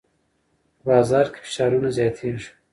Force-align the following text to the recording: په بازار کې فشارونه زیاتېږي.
په 0.77 0.81
بازار 0.89 1.25
کې 1.33 1.39
فشارونه 1.45 1.89
زیاتېږي. 1.97 2.49